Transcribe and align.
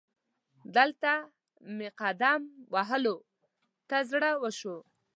دلته 0.75 1.11
مې 1.75 1.87
هم 1.91 1.95
قدم 2.01 2.41
وهلو 2.73 3.17
ته 3.89 3.97
زړه 4.11 4.31
وشو. 4.43 4.77